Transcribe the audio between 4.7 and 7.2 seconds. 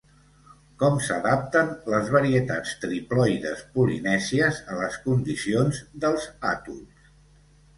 a les condicions dels atols?